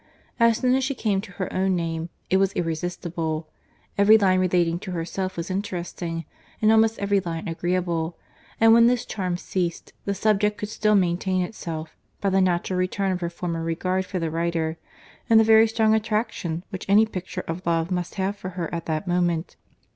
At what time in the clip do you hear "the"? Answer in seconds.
10.05-10.15, 12.31-12.41, 14.17-14.31, 15.39-15.43